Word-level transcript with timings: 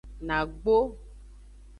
Nagbo. 0.27 0.77